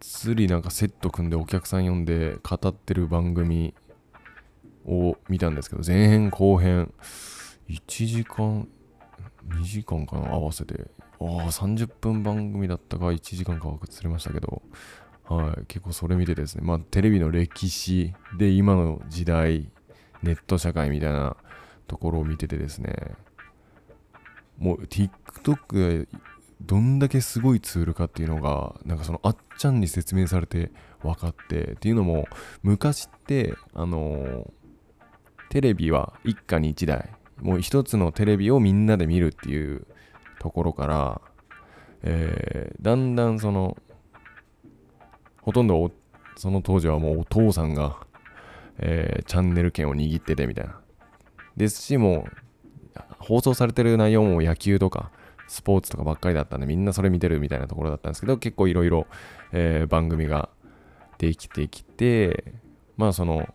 [0.00, 3.74] つりなんかセット組んでお客さん呼んで語ってる番組
[4.86, 6.92] を見たんですけど前編後編
[7.68, 8.68] 1時間
[9.48, 10.86] 2時間かな合わせて。
[11.20, 14.62] ああ30分番組だったか1時間か忘れましたけど。
[15.26, 16.62] はい結構それ見てですね。
[16.64, 19.70] まあテレビの歴史で今の時代
[20.22, 21.36] ネット社会みたいな
[21.86, 22.94] ところを見ててですね。
[24.58, 26.18] もう TikTok が
[26.62, 30.70] どんだけすごいツールかっていうのがなんかそのあっちゃんに説明されて
[31.02, 31.72] 分かって。
[31.72, 32.26] っていうのも
[32.62, 34.50] 昔ってあの
[35.50, 37.10] テレビは一家に一台。
[37.40, 39.86] もう一つのテレビをみんなで見るっていう
[40.38, 41.20] ところから、
[42.02, 43.76] えーだんだんその
[45.42, 45.90] ほとんど
[46.36, 47.96] その当時はもうお父さんが、
[48.78, 50.80] えーチャンネル権を握っててみたいな。
[51.56, 52.43] ですしもう
[53.18, 55.10] 放送されてる内容も野球とか
[55.48, 59.06] スポーツとかばっかりだったんでみんなそれ見てるみたいなところだったんですけど結構いろいろ
[59.88, 60.48] 番組が
[61.18, 62.54] できてきて
[62.96, 63.48] まあその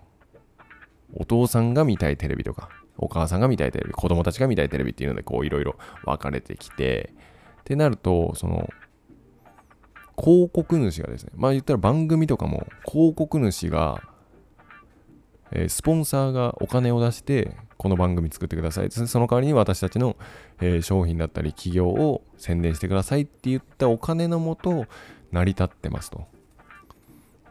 [1.16, 7.14] お父さんが見たいテレビとかお母さんが見たいテレビ子供たちが見たいテレビっていうのでこういろいろ分かれてきて
[7.62, 8.70] ってなるとその
[10.18, 14.02] 広告主がですねまあ言ったら番組とかも広告主が
[15.52, 18.92] えスポンサーがお金を出してこの番組作ってください。
[18.92, 20.18] その代わりに私たちの、
[20.60, 24.86] えー商品だったり企業を宣伝してくださいって言ったお金のもと
[25.32, 26.28] 成り立ってますと。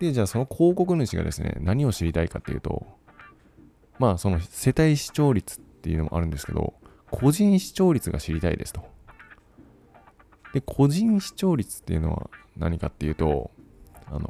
[0.01, 2.87] でじゃあその広告主がですね何を知りたいかっていうと
[3.99, 6.75] まあその世帯視聴率っていうのもあるんですけど
[7.11, 8.83] 個人視聴率が知りたいですと。
[10.53, 13.51] で個人視聴率っていうのは何かっていうと
[14.07, 14.29] あの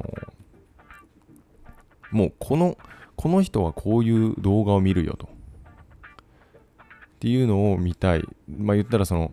[2.11, 2.77] もうこの
[3.17, 5.27] この人はこういう動画を見るよと。
[7.19, 8.23] っていうのを見たい。
[8.47, 9.31] まあ言ったらその、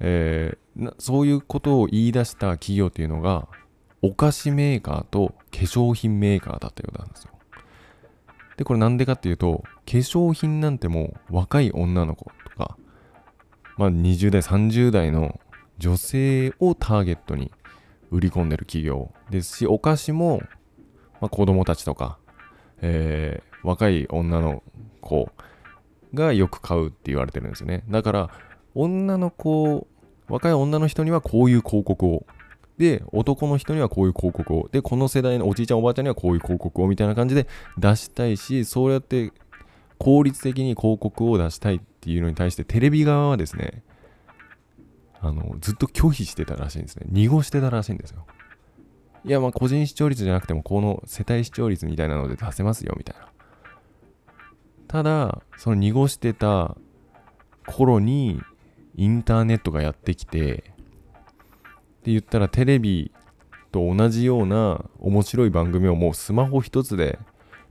[0.00, 3.48] えーそういうことを言い出した企業っていうのが、
[4.00, 7.30] お菓子メーカーと化粧品メーカーだったようなんですよ。
[8.56, 12.76] で、これなんでかっていうと、化粧品なんてもう若い女の子とか、
[13.76, 15.40] まあ20代、30代の
[15.78, 17.50] 女性をターゲットに
[18.12, 20.42] 売り込んでる企業ですし、お菓子も、
[21.20, 22.18] まあ、子供たちとか、
[22.82, 24.62] えー若い女の
[25.00, 25.28] 子
[26.14, 27.84] がよく買うって言われてるんですよね。
[27.88, 28.30] だから、
[28.74, 29.86] 女の子、
[30.28, 32.26] 若い女の人にはこういう広告を。
[32.76, 34.68] で、男の人にはこういう広告を。
[34.70, 39.32] で、この世代のおじいちゃんおばあちゃんにはこういう広告をみたいな感じで出したいし、そうやって
[39.98, 43.82] 効率的に広告を出したいっていうのに対してテレビ側はですね、
[45.20, 47.06] あの、ずっと拒否してたらしいんですね。
[47.08, 48.24] 濁してたらしいんですよ。
[49.24, 53.28] いや、まあ個人視聴率じゃなくても、この世帯視聴率みたいなので出せますよ、みたいな。
[54.88, 56.76] ただ、その濁してた
[57.66, 58.40] 頃に、
[58.96, 60.54] インターネットがやってきて、っ
[62.02, 63.12] て言ったらテレビ
[63.70, 67.18] と同じような面白い番組をもうスマホ一つで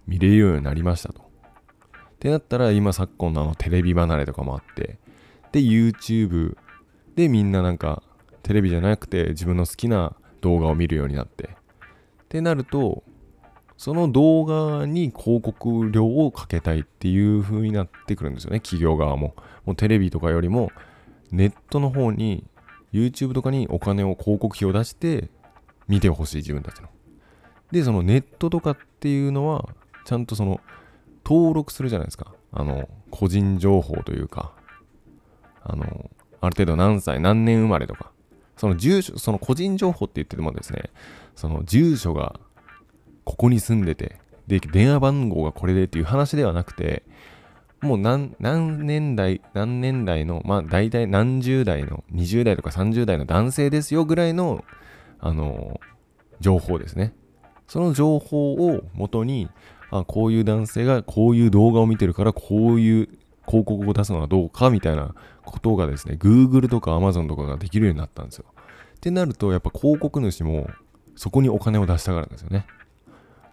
[0.05, 1.21] 見れるようになりましたと。
[1.21, 1.23] っ
[2.19, 4.99] てなったら今昨今のあのテレビ離れとかもあって、
[5.51, 6.55] で YouTube
[7.15, 8.03] でみんななんか
[8.43, 11.49] テレビじゃなくて自分の好きな動画を見るようになって
[12.23, 13.03] ってなると
[13.77, 18.59] その動画に広告料をかけたいっていう風になってくるんですよね。
[18.59, 19.35] 企業側も。
[19.65, 20.71] もうテレビとかよりも
[21.31, 22.43] ネットの方に
[22.91, 25.29] YouTube とかにお金を広告費を出して
[25.87, 26.89] 見てほしい自分たちの。
[27.71, 29.69] でそのネットとかっていうのは
[30.05, 30.59] ちゃんとその
[31.23, 32.33] 登録するじゃないですか。
[32.51, 34.53] あの個人情報というか。
[35.63, 36.09] あの
[36.39, 38.11] ある程度何歳何年生まれとか。
[38.55, 40.89] その住所その個人情報って言っててもですね。
[41.35, 42.39] その住所が
[43.27, 44.15] ここに住んでて。
[44.47, 47.03] で電話番号がこれでっていう話ではなくて
[47.81, 54.63] もう何何年代何年代のまあ大体何十代の20代とか30代の男性ですよぐらいの
[55.19, 55.81] あの
[56.39, 57.13] 情報ですね。
[57.67, 59.49] その情報を元に
[59.91, 63.09] あこういう男性がこういう動画を見てるからこういう
[63.45, 65.13] 広告を出すのはどうかみたいな
[65.43, 68.45] ことがですね Google とか Amazon とかができるようになったんですよ。
[68.95, 70.69] ってなるとやっぱ広告主も
[71.17, 72.65] そこにお金を出したがるんですよね。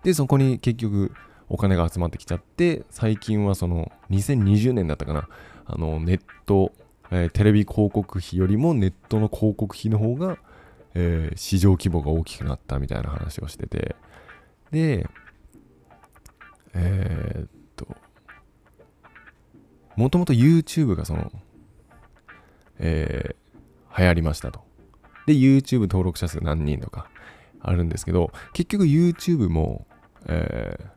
[0.05, 1.13] でそこに結局
[1.49, 5.29] お金が集まってきちゃって最近はその2020年だったかな。
[5.67, 6.73] あのネット、
[7.11, 10.39] えーテレビ広告費よりもネットの広告費の方が、
[10.95, 13.97] えー市場規模が大きくなったみたいな話をしてて。
[14.71, 15.09] で
[16.75, 17.87] えーっと
[19.97, 21.33] もともと YouTube がその
[22.79, 24.65] えー流行りましたと。
[25.27, 27.09] で YouTube 登録者数何人とか
[27.61, 29.87] あるんですけど結局 YouTube も、
[30.27, 30.95] えー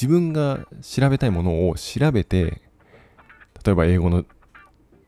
[0.00, 2.62] 自分が調べたいものを調べて
[3.64, 4.24] 例えば英語の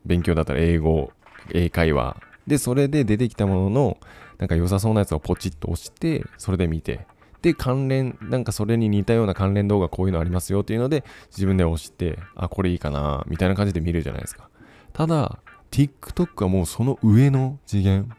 [0.04, 1.12] 勉強だったら英語
[1.54, 2.16] 英会話。
[2.48, 3.98] でそれで出てきたものの
[4.38, 7.06] なんか良さそうなやつをポチッと押してそれで見て。
[7.40, 14.48] で関連なんかそれに似たような関連動画こういうのありますよっていうので自分で押してあこれいいかなみたいな感じで見るじゃないですか。
[14.92, 15.38] ただ
[15.70, 18.10] TikTok はもうその上の次元。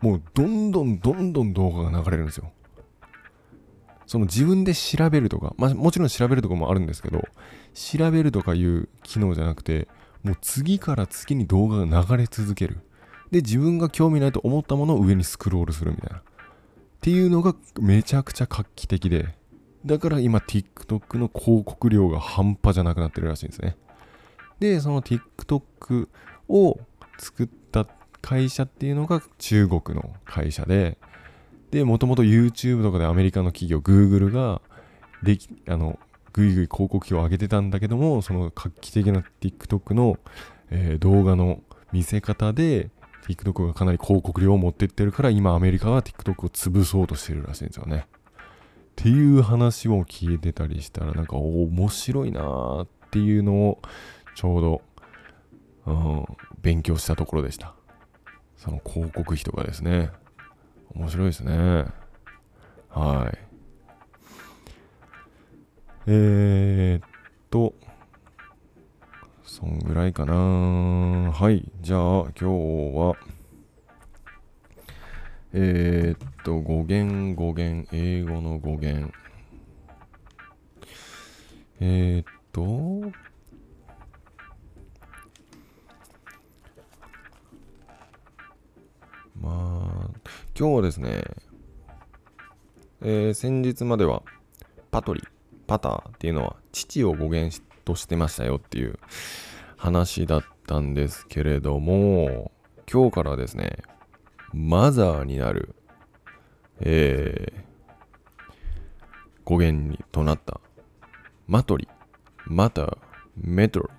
[0.00, 2.52] もうどんどんどんどん動画が流れるんですよ。
[4.06, 7.22] その自分で調べるとか、まあ、もちろん調べるとかもあるんですけど
[7.74, 9.88] 調べるとかいう機能じゃなくて
[10.22, 12.80] もう次から次に動画が流れ続ける。
[13.30, 16.18] で自分が興味ないと思ったものを上にスクロールするみたいな。
[16.18, 16.22] っ
[17.00, 19.34] ていうのがめちゃくちゃ画期的で
[19.84, 23.76] だから今 TikTok の広告量が半端じゃなくなってるらしいんですね。
[24.60, 26.08] でその TikTok
[26.48, 26.78] を
[27.18, 27.88] 作った
[28.20, 30.98] 会社っていうのが中国の会社で
[31.72, 34.60] でもともと YouTube とかでアメリカの企業 Google が
[35.22, 35.98] できあの
[36.32, 40.18] ぐいぐい広告費を上げてたんだけどもその画期的な TikTok の、
[40.70, 42.90] えー動画の見せ方で
[43.26, 48.06] TikTok がかなり広告量を持ってってるから今アメリカは TikTok を潰そうとしてるらしいんですよね。
[48.06, 53.82] っていう話を聞いてたりしたらなんか面白いなーっていうのを
[54.34, 54.82] ちょうど、
[55.86, 56.24] うん、
[56.60, 57.74] 勉強したところでした。
[58.56, 60.10] その広告費とかですね。
[60.94, 61.86] 面白いですね。
[62.90, 63.38] はい。
[66.06, 67.08] えー、っ
[67.50, 67.74] と
[69.42, 70.34] そんぐらいかな。
[70.34, 71.64] はい。
[71.80, 73.16] じゃあ今日は
[75.54, 79.12] えー、っと語源語源英語の語源。
[81.80, 83.12] えー、っと
[89.42, 90.20] まあ
[90.56, 91.24] 今日はですね、
[93.00, 94.22] えー先日までは
[94.92, 95.22] パトリ、
[95.66, 99.00] パターっていうのは父を語源としてましたよっていう
[99.76, 102.52] 話だったんですけれども、
[102.90, 103.78] 今日からですね、
[104.52, 105.74] マザーになる、
[106.80, 107.72] えー
[109.44, 110.60] 語源にとなった
[111.48, 111.88] マトリ、
[112.46, 112.96] マター、
[113.36, 113.96] メトロっ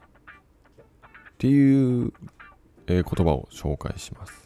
[1.38, 2.14] ていう、
[2.88, 4.43] えー言葉を紹介します。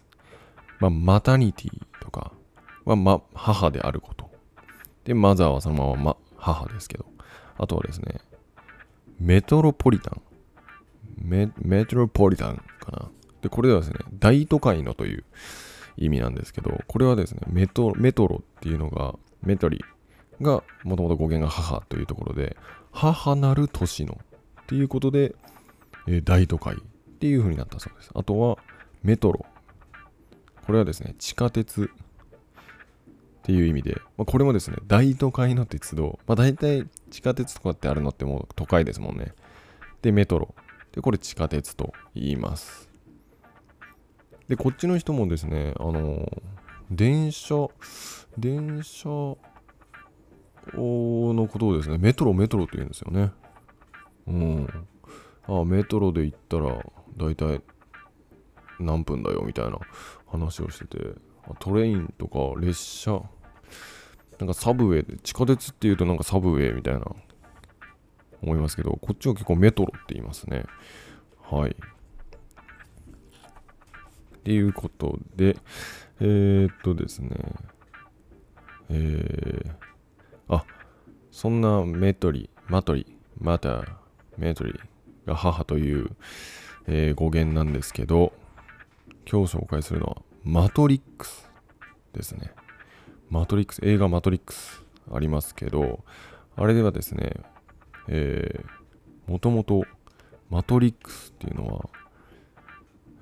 [0.79, 2.31] まあ、マタニティとか
[2.85, 4.29] は、ま、母であること。
[5.05, 7.05] で、マザーはそのまま、ま、母ですけど。
[7.57, 8.19] あとはですね、
[9.19, 10.21] メトロポリタン。
[11.17, 13.09] メメトロポリタンかな。
[13.41, 15.23] で、これはですね、大都会のという
[15.97, 19.83] 意味なんですけど、これはですね、メトメトロっていうのが、メトリ
[20.41, 22.55] が、もともと語源が母というところで、
[22.91, 24.19] 母なる都市の
[24.61, 25.35] っていうことで、
[26.07, 26.77] えー大都会っ
[27.19, 28.11] ていう風になったそうです。
[28.13, 28.57] あとは、
[29.03, 29.45] メトロ。
[30.67, 31.87] これはですね、地下鉄っ
[33.41, 36.19] ていう意味で、まあ、これもですね、大都会の鉄道。
[36.27, 39.33] まあ、大体地下鉄とかってあるのってもう都会ですもんね。
[40.01, 40.53] で、メトロ。
[40.91, 42.89] で、これ地下鉄と言います。
[44.47, 46.41] で、こっちの人もですね、あのー
[46.91, 47.67] 電車、
[48.37, 49.37] 電車の
[51.47, 53.31] ことをですね、メトロ、メトロと言うんですよね。
[54.27, 54.67] うん。
[55.47, 56.81] あメトロで行ったら、
[57.17, 57.61] 大体、
[58.79, 59.79] 何分だよみたいな
[60.27, 60.97] 話をしてて
[61.59, 63.21] トレインとか列車
[64.39, 67.01] なんかサブウェイで地下鉄っていうとなんかサブウェイみたいな
[68.41, 70.65] 思いますけどこっちは結構メトロって言いますね。
[71.41, 71.71] はい。
[71.71, 71.73] っ
[74.43, 75.57] ていうことで
[76.19, 77.31] えー、っとですね。
[78.89, 80.63] えー、あ
[81.31, 83.85] そんなメトリマトリまた
[84.37, 84.79] メトリ
[85.25, 86.11] が母という、
[86.87, 88.33] えー語源なんですけど
[89.29, 91.49] 今日紹介するのはマトリックス
[92.13, 92.51] ですね。
[93.29, 96.05] マトリックス映画マトリックスありますけど
[96.55, 97.33] あれではですね
[98.07, 99.83] えー、もともと
[100.49, 101.89] マトリックスっていうのは、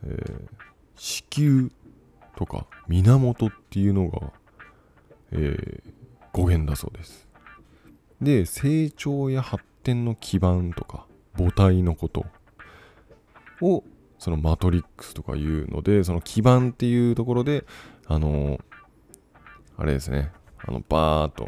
[0.03, 0.41] えー
[0.97, 1.69] 子宮
[2.37, 4.31] とか源っていうのが、
[5.31, 5.95] えー
[6.31, 7.27] 語源だそうです。
[8.21, 11.05] で成長や発展の基盤とか
[11.37, 12.25] 母体のこと
[13.61, 13.85] を
[14.25, 17.63] そのマトリックスとかいうのでその基盤っていうところで
[18.07, 18.59] あの
[19.77, 20.31] あれですね。
[20.57, 21.47] あのバーっと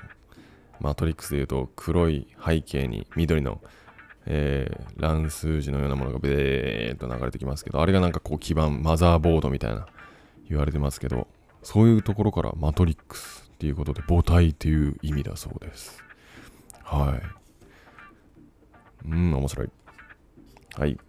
[0.79, 3.61] マトリックスでいうと黒い背景に緑の、
[4.27, 9.87] えー乱数字のようなものがベーっと流れてきますけどあれがなんかこう基盤マザーボードみたいな
[10.47, 11.27] 言われてますけど
[11.63, 16.03] そういうところからマトリックスっていうことで母体っていう意味だそうです。
[16.83, 17.19] は
[19.03, 19.07] い。
[19.09, 19.69] うん面白い。
[20.75, 20.99] はい。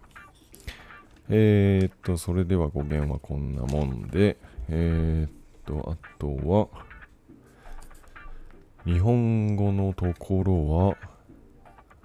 [1.31, 5.31] えー、っとそれでは語源はこんなもんでえー、っ
[5.65, 6.67] とあとは
[8.85, 10.97] 日本語のところは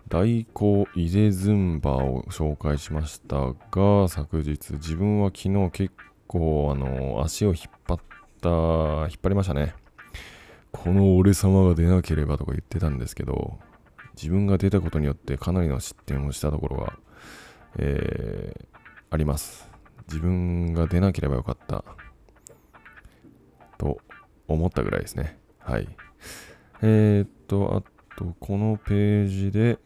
[0.09, 5.95] 大根イゼズンバを紹介しましたが昨日自分は昨日結
[6.27, 7.57] 構あの足を引っ
[7.89, 7.99] 張っ
[8.43, 9.75] た引っ張りましたね。
[10.71, 13.59] この俺様が出なければとか言ってたんですけど
[14.17, 16.99] 自分が出たことによってかなりの失点をしたところが、
[17.79, 18.74] えー
[19.15, 19.71] あります。
[20.09, 21.85] 自分が出なければよかった。
[23.79, 23.99] と
[24.49, 25.39] 思ったぐらいですね。
[25.61, 25.89] はい。
[26.83, 29.79] えー、っとあとこのページで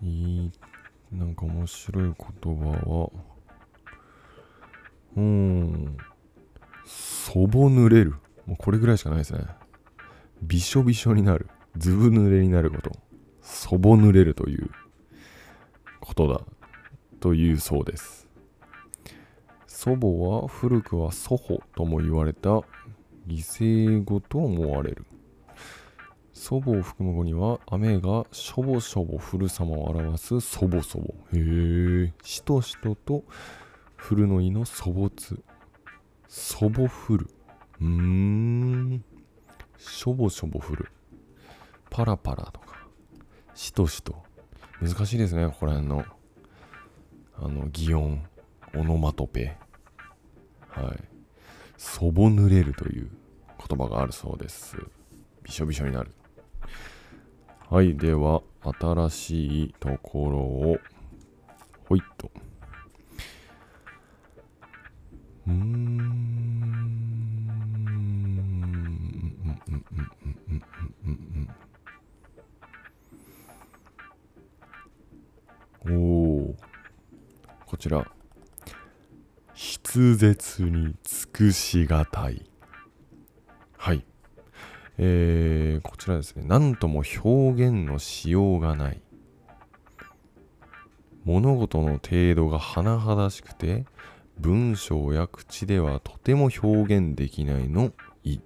[0.00, 0.52] いい
[1.10, 3.10] なんか面白い言葉は
[5.16, 5.96] うーん
[6.86, 8.14] そぼ濡れる。
[8.46, 9.46] もうこれぐらいしかないですね。
[10.42, 11.48] びしょびしょになる。
[11.76, 12.92] ずぶ濡れになること。
[13.40, 14.70] そぼ濡れるという。
[16.02, 16.40] ことだ
[17.20, 18.28] というそうです。
[19.66, 25.06] 祖母は古くは祖母とも言われた犠牲語と思われる。
[26.32, 33.22] 祖母を含む語には雨がしょぼしょぼ降る様を表すそぼそぼへえしとしとと
[33.96, 35.42] 降るの意の粗没
[36.26, 37.28] そぼ降る
[37.80, 39.04] うーん。
[39.78, 40.88] しょぼしょぼ降る
[41.90, 42.86] パラパラとか。
[43.54, 44.31] しとしと。
[44.82, 46.04] 難しいですねここら辺の。
[47.36, 48.24] あの擬音。
[48.74, 49.56] オノマトペ。
[50.66, 51.00] はい。
[51.76, 53.08] そぼ濡れるという
[53.68, 54.76] 言葉があるそうです。
[55.44, 56.10] びしょびしょになる。
[57.70, 58.42] はいでは
[58.80, 60.78] 新しいところを。
[61.88, 62.28] ほいっと。
[65.46, 65.62] うーんうん
[69.46, 70.12] うんうんうんうん
[70.48, 70.64] うん
[71.04, 71.61] うんうん。
[75.88, 76.54] おお
[77.66, 78.06] こちら。
[79.54, 82.44] 筆舌に尽くしがたい。
[83.76, 84.04] はい。
[84.98, 86.44] えー、こちらですね。
[86.46, 89.02] なんとも表現のしようがない。
[91.24, 93.84] 物事の程度が甚だしくて
[94.38, 97.92] 文章や口ではとても表現できないの。
[98.22, 98.38] い。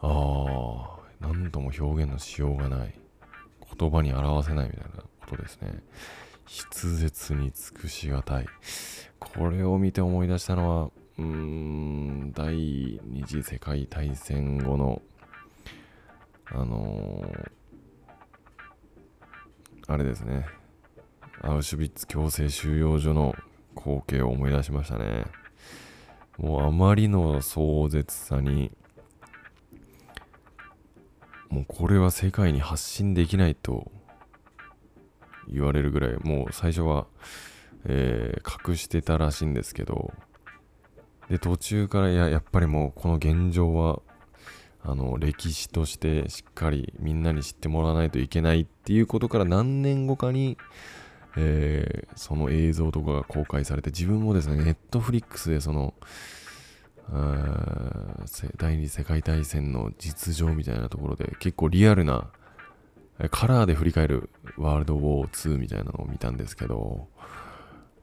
[0.00, 1.02] あー。
[1.20, 2.94] なんとも表現のしようがない。
[3.78, 5.82] 言葉に表せないみたいなことですね。
[6.46, 8.46] 筆舌に尽くしがたい。
[9.18, 15.02] これを見て思い出したのはうーん第二次世界大戦後の
[16.46, 17.50] あのー
[19.88, 20.46] あれですね。
[21.40, 23.34] アウシュビッツ強制収容所の
[23.76, 25.24] 光景を思い出しましたね。
[26.38, 28.70] もうあまりの壮絶さに
[31.50, 33.90] もうこれは世界に発信できないと
[35.50, 37.06] 言われるぐらいもう最初は、
[37.84, 40.12] えー隠してたらしいんですけど
[41.28, 44.00] で途中からいややっぱりもうこの現状は
[44.84, 50.58] あの歴史としてしっかりみんなに知ってもらわないといけないっていうことから何年後かに、
[51.36, 55.94] えーその映像とかが公開されて自分もですねネットフリックスでその
[57.10, 58.24] あ
[58.58, 62.30] 第二次世界大戦の実情みたいなところで結構リアルな
[63.30, 67.08] カラーで振り返るワールドウォー2みたいなのを見たんですけど、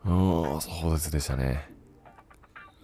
[0.06, 1.70] うーん、壮絶でしたね。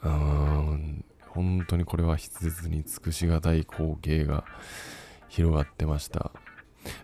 [0.03, 4.45] うーん、本当にこれは筆舌に尽くしがたい光景が
[5.27, 6.31] 広がってました。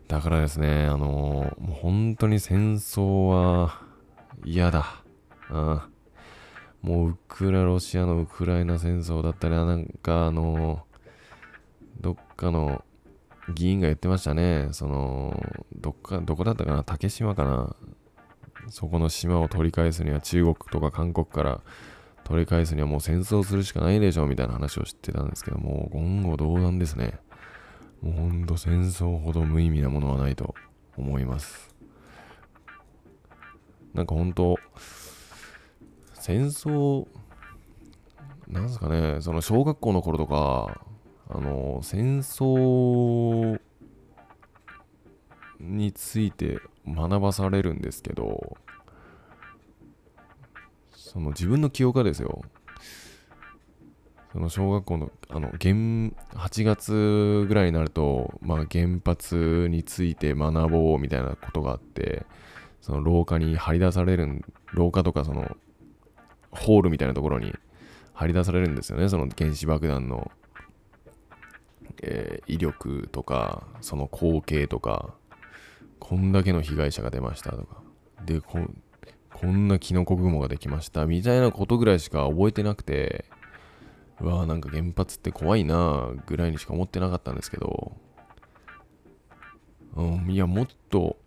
[0.08, 3.82] だからですね、あのもう本当に戦争は
[4.46, 5.04] 嫌だ。
[5.50, 5.82] うん。
[6.82, 10.86] もうウクラロシアのウクライナ戦争だったり、なんかあの
[12.00, 12.84] どっかの
[13.52, 14.70] 議員が言ってましたね。
[14.72, 15.42] その、
[15.76, 16.84] どっか、どこだったかな？
[16.84, 17.76] 竹島かな？
[18.70, 21.62] そこの島を取り返すには中国とか韓国から
[22.24, 27.20] 取り返すにはもう戦争するしかないでしょみたいな話を知ってたんですけども、言語道断ですね。
[28.02, 30.56] もうほんと戦争ほど無意味なものはないと
[30.98, 31.74] 思います。
[33.94, 34.58] なんか本当
[36.14, 37.08] 戦争、
[38.48, 40.82] なんすかね、その小学校の頃とか、
[41.34, 43.60] あの、戦争
[45.60, 48.58] について学ばされるんですけど、
[50.92, 52.42] その自分の記憶がですよ、
[54.32, 62.26] その小学校のあの原8月ぐらいになると、まあ、原発について学ぼうみたいなことがあって
[62.80, 65.58] その廊下に張り出される廊下とかその
[66.52, 67.54] ホールみたいなところに
[68.14, 69.10] 張り出されるんですよね。
[69.10, 70.32] その原子爆弾の、
[72.02, 75.14] えー威力とかその光景とか
[76.00, 77.82] こんだけの被害者が出ましたとか。
[78.26, 78.82] でこん
[79.34, 83.26] こんなキノコ雲ができましたみたいなことぐらいしか覚えてなくて
[84.20, 87.94] うわーなんか原発って怖いなぐらいにしか思ってなかったんですけど、
[89.96, 91.18] うん、いやもっと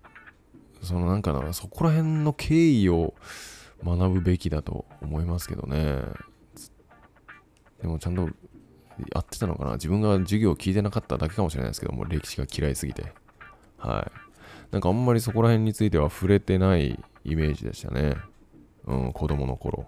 [0.80, 3.14] そのなんかなそこら辺の経緯を
[3.84, 6.02] 学ぶべきだと思いますけどね。
[7.82, 8.28] でもちゃんと
[9.12, 9.72] やってたのかな？
[9.72, 13.12] 自分が授業を聞いてなかっただけかもしれないですけども歴史が嫌いすぎて。
[13.78, 14.12] はい。
[14.72, 18.16] なんかあんまりそこら辺については触れてないイメージでしたね。
[18.86, 19.86] うん子供の頃。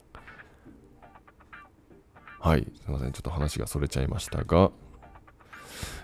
[2.38, 4.70] はい、すいません、ちょっと話がそれちゃいましたが、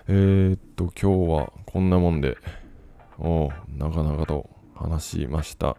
[0.09, 2.37] えー、っと、今日はこんなもんで、
[3.17, 5.77] おう長々と話しました。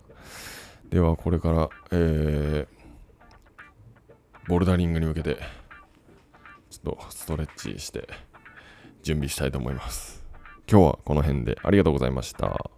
[0.88, 5.36] では、これから、えー、ボルダリングに向けて、
[6.84, 8.06] とストレッチして、
[9.02, 10.24] 準備したいと思います。
[10.70, 12.70] 今日はこの辺でありがとうございました。